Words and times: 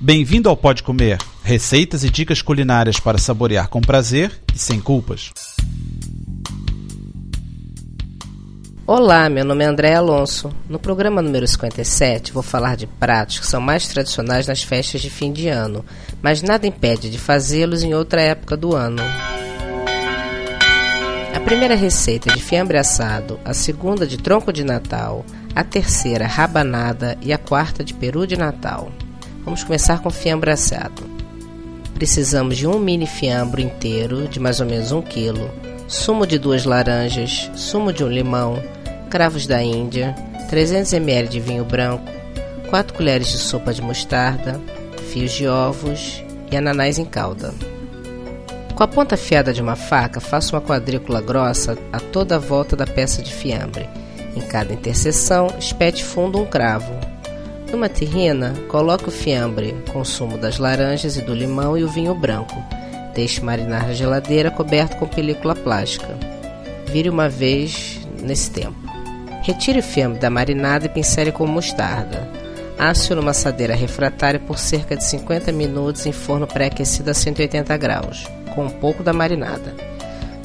Bem-vindo 0.00 0.48
ao 0.48 0.56
Pode 0.56 0.84
Comer, 0.84 1.18
receitas 1.42 2.04
e 2.04 2.08
dicas 2.08 2.40
culinárias 2.40 3.00
para 3.00 3.18
saborear 3.18 3.68
com 3.68 3.80
prazer 3.80 4.30
e 4.54 4.56
sem 4.56 4.80
culpas. 4.80 5.32
Olá, 8.86 9.28
meu 9.28 9.44
nome 9.44 9.64
é 9.64 9.66
André 9.66 9.96
Alonso. 9.96 10.52
No 10.68 10.78
programa 10.78 11.20
número 11.20 11.48
57 11.48 12.32
vou 12.32 12.44
falar 12.44 12.76
de 12.76 12.86
pratos 12.86 13.40
que 13.40 13.46
são 13.46 13.60
mais 13.60 13.88
tradicionais 13.88 14.46
nas 14.46 14.62
festas 14.62 15.00
de 15.00 15.10
fim 15.10 15.32
de 15.32 15.48
ano, 15.48 15.84
mas 16.22 16.42
nada 16.42 16.64
impede 16.64 17.10
de 17.10 17.18
fazê-los 17.18 17.82
em 17.82 17.92
outra 17.92 18.22
época 18.22 18.56
do 18.56 18.76
ano. 18.76 19.02
A 21.34 21.40
primeira 21.40 21.74
receita 21.74 22.30
é 22.30 22.34
de 22.34 22.40
fiambre 22.40 22.78
assado, 22.78 23.40
a 23.44 23.52
segunda 23.52 24.06
de 24.06 24.16
tronco 24.16 24.52
de 24.52 24.62
Natal, 24.62 25.26
a 25.56 25.64
terceira 25.64 26.28
rabanada 26.28 27.18
e 27.20 27.32
a 27.32 27.38
quarta 27.38 27.82
de 27.82 27.94
peru 27.94 28.28
de 28.28 28.36
Natal. 28.36 28.92
Vamos 29.48 29.64
começar 29.64 30.02
com 30.02 30.10
fiambre 30.10 30.50
assado. 30.50 31.08
Precisamos 31.94 32.58
de 32.58 32.66
um 32.66 32.78
mini 32.78 33.06
fiambre 33.06 33.62
inteiro, 33.62 34.28
de 34.28 34.38
mais 34.38 34.60
ou 34.60 34.66
menos 34.66 34.92
um 34.92 35.00
quilo, 35.00 35.50
sumo 35.88 36.26
de 36.26 36.38
duas 36.38 36.66
laranjas, 36.66 37.50
sumo 37.54 37.90
de 37.90 38.04
um 38.04 38.08
limão, 38.08 38.62
cravos 39.08 39.46
da 39.46 39.62
Índia, 39.62 40.14
300 40.50 40.92
ml 40.92 41.28
de 41.28 41.40
vinho 41.40 41.64
branco, 41.64 42.04
4 42.68 42.94
colheres 42.94 43.28
de 43.28 43.38
sopa 43.38 43.72
de 43.72 43.80
mostarda, 43.80 44.60
fios 45.10 45.32
de 45.32 45.48
ovos 45.48 46.22
e 46.52 46.54
ananás 46.54 46.98
em 46.98 47.06
calda. 47.06 47.54
Com 48.74 48.82
a 48.82 48.86
ponta 48.86 49.14
afiada 49.14 49.50
de 49.50 49.62
uma 49.62 49.76
faca, 49.76 50.20
faça 50.20 50.54
uma 50.54 50.60
quadrícula 50.60 51.22
grossa 51.22 51.78
a 51.90 51.98
toda 51.98 52.36
a 52.36 52.38
volta 52.38 52.76
da 52.76 52.86
peça 52.86 53.22
de 53.22 53.32
fiambre. 53.32 53.88
Em 54.36 54.42
cada 54.42 54.74
interseção, 54.74 55.46
espete 55.58 56.04
fundo 56.04 56.38
um 56.38 56.44
cravo. 56.44 56.92
Numa 57.70 57.88
terrina, 57.88 58.54
coloque 58.68 59.08
o 59.08 59.12
fiambre 59.12 59.74
com 59.92 60.00
o 60.00 60.04
sumo 60.04 60.38
das 60.38 60.58
laranjas 60.58 61.16
e 61.16 61.22
do 61.22 61.34
limão 61.34 61.76
e 61.76 61.84
o 61.84 61.88
vinho 61.88 62.14
branco. 62.14 62.56
Deixe 63.14 63.42
marinar 63.42 63.86
na 63.88 63.92
geladeira 63.92 64.50
coberto 64.50 64.96
com 64.96 65.06
película 65.06 65.54
plástica. 65.54 66.16
Vire 66.86 67.10
uma 67.10 67.28
vez 67.28 68.00
nesse 68.22 68.50
tempo. 68.50 68.78
Retire 69.42 69.80
o 69.80 69.82
fiambre 69.82 70.18
da 70.18 70.30
marinada 70.30 70.86
e 70.86 70.88
pincele 70.88 71.30
com 71.30 71.46
mostarda. 71.46 72.28
Asse-o 72.78 73.16
numa 73.16 73.32
assadeira 73.32 73.74
refratária 73.74 74.40
por 74.40 74.58
cerca 74.58 74.96
de 74.96 75.04
50 75.04 75.52
minutos 75.52 76.06
em 76.06 76.12
forno 76.12 76.46
pré-aquecido 76.46 77.10
a 77.10 77.14
180 77.14 77.76
graus, 77.76 78.26
com 78.54 78.64
um 78.66 78.70
pouco 78.70 79.02
da 79.02 79.12
marinada. 79.12 79.74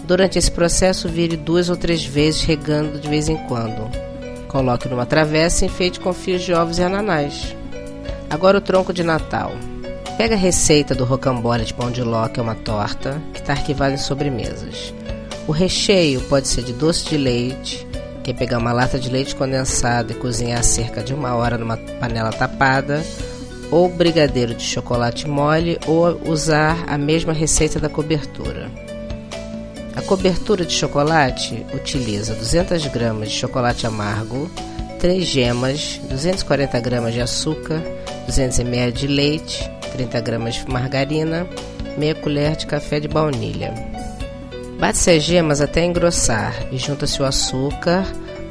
Durante 0.03 0.37
esse 0.37 0.51
processo, 0.51 1.07
vire 1.07 1.37
duas 1.37 1.69
ou 1.69 1.77
três 1.77 2.03
vezes, 2.03 2.41
regando 2.41 2.99
de 2.99 3.07
vez 3.07 3.29
em 3.29 3.37
quando. 3.47 3.89
Coloque 4.53 4.87
numa 4.87 5.07
travessa 5.07 5.65
e 5.65 5.67
enfeite 5.67 5.99
com 5.99 6.13
fios 6.13 6.43
de 6.43 6.53
ovos 6.53 6.77
e 6.77 6.83
ananás. 6.83 7.55
Agora 8.29 8.59
o 8.59 8.61
tronco 8.61 8.93
de 8.93 9.01
Natal. 9.01 9.51
Pega 10.15 10.35
a 10.35 10.37
receita 10.37 10.93
do 10.93 11.05
rocambole 11.05 11.65
de 11.65 11.73
pão 11.73 11.89
de 11.89 12.03
ló, 12.03 12.27
que 12.27 12.39
é 12.39 12.43
uma 12.43 12.53
torta, 12.53 13.19
que 13.33 13.39
está 13.39 13.53
arquivada 13.53 13.95
em 13.95 13.97
sobremesas. 13.97 14.93
O 15.47 15.51
recheio 15.51 16.21
pode 16.21 16.47
ser 16.47 16.63
de 16.63 16.71
doce 16.71 17.03
de 17.05 17.17
leite, 17.17 17.87
que 18.23 18.29
é 18.29 18.33
pegar 18.33 18.59
uma 18.59 18.71
lata 18.71 18.99
de 18.99 19.09
leite 19.09 19.35
condensado 19.35 20.11
e 20.11 20.15
cozinhar 20.15 20.63
cerca 20.63 21.01
de 21.01 21.15
uma 21.15 21.33
hora 21.33 21.57
numa 21.57 21.75
panela 21.75 22.31
tapada, 22.31 23.03
ou 23.71 23.89
brigadeiro 23.89 24.53
de 24.53 24.63
chocolate 24.63 25.27
mole, 25.27 25.79
ou 25.87 26.21
usar 26.29 26.85
a 26.87 26.95
mesma 26.95 27.33
receita 27.33 27.79
da 27.79 27.89
cobertura. 27.89 28.69
A 29.95 30.01
cobertura 30.01 30.65
de 30.65 30.73
chocolate 30.73 31.65
utiliza 31.73 32.33
200 32.33 32.87
gramas 32.87 33.29
de 33.29 33.35
chocolate 33.35 33.85
amargo, 33.85 34.49
3 34.99 35.23
gemas, 35.23 36.01
240 36.09 36.79
gramas 36.79 37.13
de 37.13 37.21
açúcar, 37.21 37.81
200 38.25 38.59
ml 38.59 38.91
de 38.91 39.07
leite, 39.07 39.71
30 39.91 40.19
gramas 40.21 40.55
de 40.55 40.71
margarina, 40.71 41.47
meia 41.97 42.15
colher 42.15 42.55
de 42.55 42.65
café 42.65 42.99
de 42.99 43.07
baunilha. 43.07 43.73
Bate-se 44.79 45.11
as 45.11 45.23
gemas 45.23 45.61
até 45.61 45.85
engrossar 45.85 46.67
e 46.71 46.77
junta-se 46.77 47.21
o 47.21 47.25
açúcar, 47.25 48.03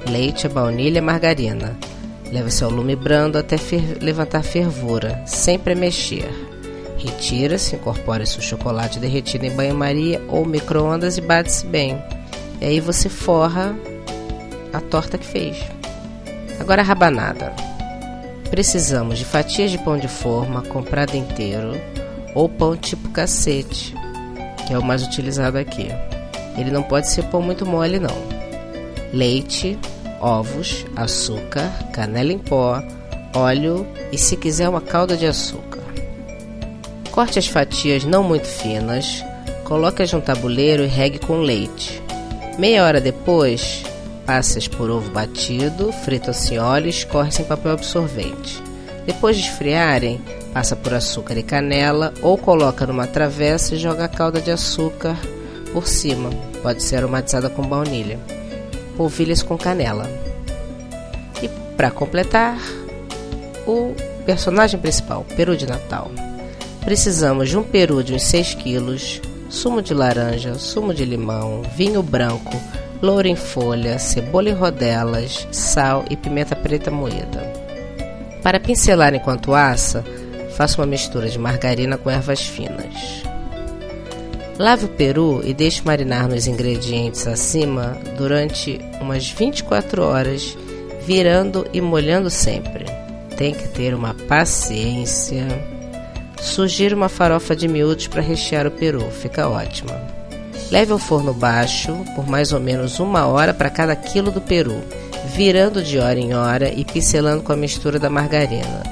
leite, 0.09 0.47
a 0.47 0.50
baunilha 0.50 0.97
e 0.97 0.98
a 0.98 1.03
margarina. 1.03 1.76
Leva-se 2.30 2.62
ao 2.62 2.70
lume 2.70 2.94
brando 2.94 3.36
até 3.36 3.59
fer 3.59 3.98
levantar 4.00 4.42
fervura, 4.44 5.22
sempre 5.26 5.74
mexer. 5.74 6.51
Retira-se, 7.02 7.74
incorpora-se 7.74 8.38
o 8.38 8.42
chocolate 8.42 9.00
derretido 9.00 9.44
em 9.44 9.50
banho-maria 9.50 10.22
ou 10.28 10.46
micro-ondas 10.46 11.18
e 11.18 11.20
bate-se 11.20 11.66
bem. 11.66 12.00
E 12.60 12.64
aí 12.64 12.78
você 12.78 13.08
forra 13.08 13.74
a 14.72 14.80
torta 14.80 15.18
que 15.18 15.26
fez. 15.26 15.56
Agora 16.60 16.80
a 16.80 16.84
rabanada. 16.84 17.52
Precisamos 18.50 19.18
de 19.18 19.24
fatias 19.24 19.72
de 19.72 19.78
pão 19.78 19.98
de 19.98 20.06
forma 20.06 20.62
comprado 20.62 21.16
inteiro 21.16 21.72
ou 22.36 22.48
pão 22.48 22.76
tipo 22.76 23.08
cacete, 23.08 23.96
que 24.64 24.72
é 24.72 24.78
o 24.78 24.84
mais 24.84 25.04
utilizado 25.04 25.58
aqui. 25.58 25.88
Ele 26.56 26.70
não 26.70 26.84
pode 26.84 27.10
ser 27.10 27.24
pão 27.24 27.42
muito 27.42 27.66
mole 27.66 27.98
não. 27.98 28.14
Leite, 29.12 29.76
ovos, 30.20 30.86
açúcar, 30.94 31.68
canela 31.92 32.32
em 32.32 32.38
pó, 32.38 32.80
óleo 33.34 33.84
e 34.12 34.18
se 34.18 34.36
quiser 34.36 34.68
uma 34.68 34.80
calda 34.80 35.16
de 35.16 35.26
açúcar. 35.26 35.72
Corte 37.12 37.38
as 37.38 37.46
fatias 37.46 38.04
não 38.04 38.22
muito 38.22 38.46
finas, 38.46 39.22
coloque-as 39.64 40.10
no 40.12 40.22
tabuleiro 40.22 40.82
e 40.82 40.86
regue 40.86 41.18
com 41.18 41.40
leite. 41.40 42.02
Meia 42.58 42.82
hora 42.84 43.02
depois, 43.02 43.84
passe-as 44.24 44.66
por 44.66 44.88
ovo 44.88 45.10
batido, 45.10 45.92
óleo 46.58 46.86
e 46.86 46.90
escorre-se 46.90 47.42
em 47.42 47.44
papel 47.44 47.72
absorvente. 47.72 48.62
Depois 49.04 49.36
de 49.36 49.42
esfriarem, 49.42 50.22
passa 50.54 50.74
por 50.74 50.94
açúcar 50.94 51.36
e 51.36 51.42
canela 51.42 52.14
ou 52.22 52.38
coloca 52.38 52.86
numa 52.86 53.06
travessa 53.06 53.74
e 53.74 53.78
joga 53.78 54.06
a 54.06 54.08
calda 54.08 54.40
de 54.40 54.50
açúcar 54.50 55.16
por 55.70 55.86
cima. 55.86 56.30
Pode 56.62 56.82
ser 56.82 56.96
aromatizada 56.96 57.50
com 57.50 57.62
baunilha. 57.62 58.18
Polvilhas 58.96 59.42
com 59.42 59.58
canela. 59.58 60.08
E 61.42 61.48
para 61.76 61.90
completar, 61.90 62.56
o 63.66 63.94
personagem 64.24 64.80
principal, 64.80 65.26
peru 65.36 65.54
de 65.56 65.66
Natal. 65.66 66.10
Precisamos 66.84 67.48
de 67.48 67.56
um 67.56 67.62
peru 67.62 68.03
de 68.03 68.12
uns 68.12 68.25
6 68.25 68.54
quilos, 68.54 69.20
sumo 69.48 69.81
de 69.81 69.94
laranja, 69.94 70.54
sumo 70.54 70.93
de 70.93 71.04
limão, 71.04 71.62
vinho 71.76 72.03
branco, 72.03 72.60
louro 73.00 73.28
em 73.28 73.37
folha, 73.37 73.98
cebola 73.98 74.48
em 74.48 74.53
rodelas, 74.53 75.47
sal 75.53 76.04
e 76.10 76.16
pimenta 76.16 76.56
preta 76.56 76.91
moída. 76.91 77.53
Para 78.42 78.59
pincelar 78.59 79.15
enquanto 79.15 79.54
assa, 79.54 80.04
faça 80.56 80.81
uma 80.81 80.87
mistura 80.87 81.28
de 81.28 81.38
margarina 81.38 81.97
com 81.97 82.10
ervas 82.10 82.42
finas. 82.42 83.22
Lave 84.59 84.87
o 84.87 84.88
peru 84.88 85.41
e 85.44 85.54
deixe 85.54 85.82
marinar 85.84 86.28
nos 86.28 86.47
ingredientes 86.47 87.26
acima 87.26 87.97
durante 88.19 88.81
umas 89.00 89.28
24 89.31 90.03
horas, 90.03 90.56
virando 91.06 91.66
e 91.72 91.81
molhando 91.81 92.28
sempre. 92.28 92.84
Tem 93.37 93.54
que 93.54 93.69
ter 93.69 93.94
uma 93.94 94.15
paciência. 94.15 95.72
Sugiro 96.42 96.97
uma 96.97 97.08
farofa 97.08 97.54
de 97.54 97.69
miúdos 97.69 98.08
para 98.08 98.20
rechear 98.20 98.66
o 98.66 98.70
peru, 98.70 99.08
fica 99.12 99.48
ótima. 99.48 100.03
Leve 100.72 100.91
ao 100.91 100.98
forno 100.98 101.32
baixo 101.32 101.94
por 102.16 102.28
mais 102.28 102.53
ou 102.53 102.58
menos 102.58 102.98
uma 102.98 103.26
hora 103.26 103.54
para 103.54 103.70
cada 103.70 103.94
quilo 103.94 104.32
do 104.32 104.41
peru, 104.41 104.82
virando 105.34 105.84
de 105.84 105.98
hora 105.98 106.19
em 106.19 106.34
hora 106.34 106.69
e 106.69 106.84
pincelando 106.84 107.44
com 107.44 107.53
a 107.53 107.56
mistura 107.56 108.00
da 108.00 108.10
margarina. 108.10 108.82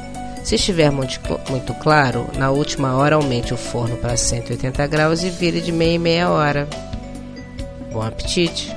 Se 0.44 0.54
estiver 0.54 0.92
muito, 0.92 1.18
muito 1.50 1.74
claro, 1.74 2.28
na 2.38 2.50
última 2.50 2.94
hora 2.94 3.16
aumente 3.16 3.52
o 3.52 3.56
forno 3.56 3.96
para 3.96 4.16
180 4.16 4.86
graus 4.86 5.24
e 5.24 5.28
vire 5.28 5.60
de 5.60 5.72
meia 5.72 5.96
em 5.96 5.98
meia 5.98 6.30
hora. 6.30 6.68
Bom 7.92 8.00
apetite! 8.00 8.72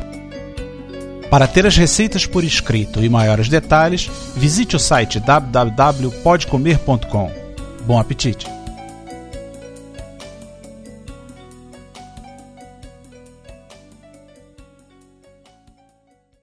Para 1.30 1.46
ter 1.48 1.68
as 1.68 1.78
receitas 1.78 2.26
por 2.26 2.44
escrito 2.44 3.04
e 3.04 3.10
maiores 3.10 3.50
detalhes, 3.50 4.10
visite 4.36 4.76
o 4.76 4.80
site 4.80 5.20
www.podcomer.com. 5.20 7.32
Bom 7.86 8.00
apetite! 8.00 8.63